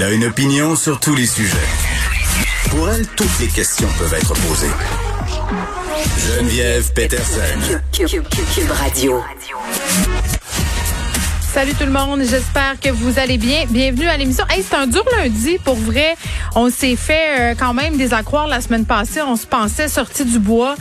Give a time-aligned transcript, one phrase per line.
[0.00, 1.58] Elle a une opinion sur tous les sujets.
[2.70, 4.70] Pour elle, toutes les questions peuvent être posées.
[6.16, 7.42] Geneviève Peterson.
[7.92, 9.22] Cube Radio.
[11.52, 13.66] Salut tout le monde, j'espère que vous allez bien.
[13.68, 14.46] Bienvenue à l'émission.
[14.48, 16.16] Hey, c'est un dur lundi, pour vrai.
[16.54, 19.20] On s'est fait euh, quand même des accroires la semaine passée.
[19.20, 20.76] On se pensait sorti du bois.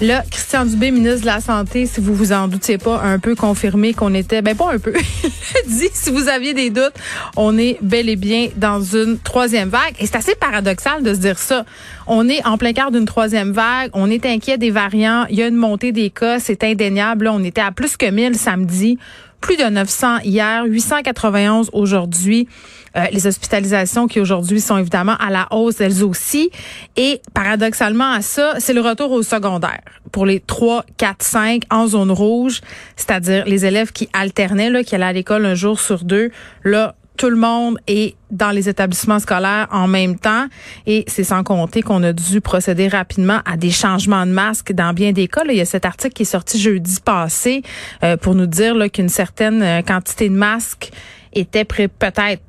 [0.00, 3.36] Là, Christian Dubé, ministre de la Santé, si vous vous en doutiez pas, un peu
[3.36, 4.92] confirmé qu'on était, ben pas un peu,
[5.66, 6.94] dit, si vous aviez des doutes,
[7.36, 9.94] on est bel et bien dans une troisième vague.
[10.00, 11.64] Et c'est assez paradoxal de se dire ça.
[12.08, 15.42] On est en plein quart d'une troisième vague, on est inquiet des variants, il y
[15.42, 17.28] a une montée des cas, c'est indéniable.
[17.28, 18.98] On était à plus que 1000 samedi
[19.44, 22.48] plus de 900 hier, 891 aujourd'hui.
[22.96, 26.50] Euh, les hospitalisations qui aujourd'hui sont évidemment à la hausse elles aussi.
[26.96, 31.86] Et paradoxalement à ça, c'est le retour au secondaire pour les 3, 4, 5 en
[31.86, 32.62] zone rouge,
[32.96, 36.30] c'est-à-dire les élèves qui alternaient, là, qui allaient à l'école un jour sur deux.
[36.62, 40.46] Là, tout le monde est dans les établissements scolaires en même temps
[40.86, 44.92] et c'est sans compter qu'on a dû procéder rapidement à des changements de masques dans
[44.92, 45.42] bien des cas.
[45.48, 47.62] il y a cet article qui est sorti jeudi passé
[48.02, 50.90] euh, pour nous dire qu'une certaine euh, quantité de masques
[51.32, 52.42] était peut-être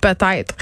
[0.00, 0.56] peut-être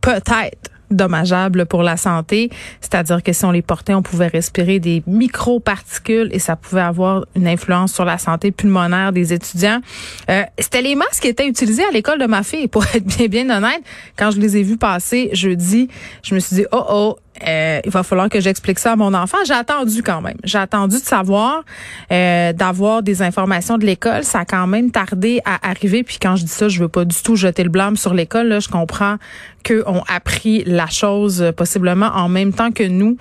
[0.00, 5.02] peut-être dommageable pour la santé, c'est-à-dire que si on les portait, on pouvait respirer des
[5.06, 9.80] microparticules et ça pouvait avoir une influence sur la santé pulmonaire des étudiants.
[10.28, 13.28] Euh, C'était les masques qui étaient utilisés à l'école de ma fille, pour être bien
[13.28, 13.82] bien honnête.
[14.16, 15.88] Quand je les ai vus passer jeudi,
[16.22, 19.14] je me suis dit oh oh euh, il va falloir que j'explique ça à mon
[19.14, 19.38] enfant.
[19.46, 20.36] J'ai attendu quand même.
[20.44, 21.64] J'ai attendu de savoir,
[22.12, 24.24] euh, d'avoir des informations de l'école.
[24.24, 26.02] Ça a quand même tardé à arriver.
[26.02, 28.48] Puis quand je dis ça, je veux pas du tout jeter le blâme sur l'école.
[28.48, 29.16] Là, je comprends
[29.62, 33.16] qu'eux ont appris la chose euh, possiblement en même temps que nous,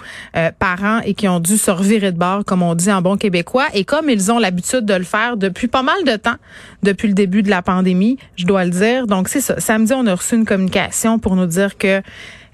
[0.57, 3.67] parents, et qui ont dû se revirer de bord, comme on dit en bon québécois.
[3.73, 6.35] Et comme ils ont l'habitude de le faire depuis pas mal de temps,
[6.83, 9.07] depuis le début de la pandémie, je dois le dire.
[9.07, 9.59] Donc c'est ça.
[9.59, 12.01] Samedi, on a reçu une communication pour nous dire que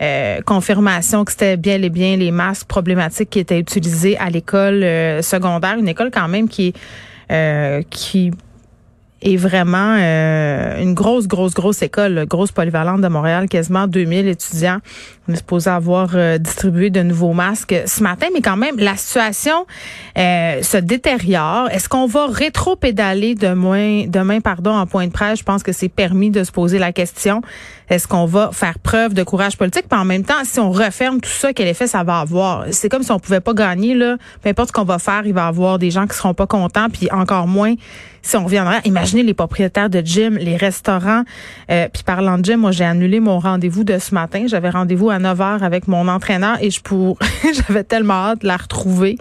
[0.01, 4.83] euh, confirmation que c'était bien et bien les masques problématiques qui étaient utilisés à l'école
[4.83, 6.73] euh, secondaire, une école quand même qui
[7.31, 8.31] euh, qui
[9.21, 14.79] est vraiment une grosse, grosse, grosse école, grosse polyvalente de Montréal, quasiment 2000 étudiants.
[15.27, 16.09] On est supposé avoir
[16.39, 19.65] distribué de nouveaux masques ce matin, mais quand même, la situation
[20.15, 21.69] se détériore.
[21.71, 25.39] Est-ce qu'on va rétro-pédaler demain, demain pardon, en point de presse?
[25.39, 27.41] Je pense que c'est permis de se poser la question.
[27.89, 29.85] Est-ce qu'on va faire preuve de courage politique?
[29.89, 32.65] Puis en même temps, si on referme tout ça, quel effet ça va avoir?
[32.71, 34.17] C'est comme si on pouvait pas gagner, là.
[34.41, 36.47] Peu importe ce qu'on va faire, il va y avoir des gens qui seront pas
[36.47, 37.73] contents, puis encore moins
[38.21, 38.79] si on reviendra.
[39.13, 41.23] Les propriétaires de gym, les restaurants.
[41.69, 44.45] Euh, puis parlant de gym, moi, j'ai annulé mon rendez-vous de ce matin.
[44.47, 47.17] J'avais rendez-vous à 9 h avec mon entraîneur et je pour
[47.67, 49.17] j'avais tellement hâte de la retrouver.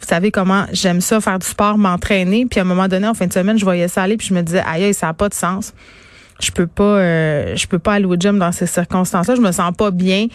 [0.00, 2.46] Vous savez comment j'aime ça, faire du sport, m'entraîner.
[2.46, 4.34] Puis à un moment donné, en fin de semaine, je voyais ça aller, puis je
[4.34, 5.74] me disais, aïe, ça n'a pas de sens
[6.40, 9.52] je peux pas euh, je peux pas aller au gym dans ces circonstances-là, je me
[9.52, 10.26] sens pas bien.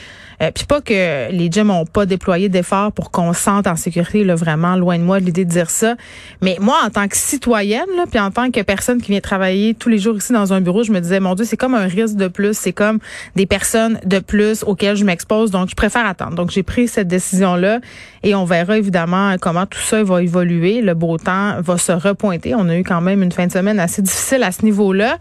[0.42, 3.76] Euh, puis pas que les gyms ont pas déployé d'efforts pour qu'on se sente en
[3.76, 5.96] sécurité là vraiment loin de moi l'idée de dire ça,
[6.42, 9.76] mais moi en tant que citoyenne là, puis en tant que personne qui vient travailler
[9.76, 11.86] tous les jours ici dans un bureau, je me disais mon dieu, c'est comme un
[11.86, 13.00] risque de plus, c'est comme
[13.36, 16.36] des personnes de plus auxquelles je m'expose, donc je préfère attendre.
[16.36, 17.80] Donc j'ai pris cette décision là
[18.24, 22.56] et on verra évidemment comment tout ça va évoluer, le beau temps va se repointer.
[22.56, 25.18] On a eu quand même une fin de semaine assez difficile à ce niveau-là.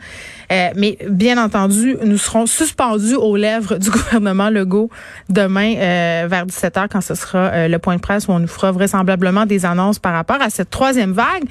[0.53, 4.91] Euh, mais bien entendu, nous serons suspendus aux lèvres du gouvernement Legault
[5.29, 8.39] demain euh, vers 17 h quand ce sera euh, le point de presse où on
[8.39, 11.45] nous fera vraisemblablement des annonces par rapport à cette troisième vague.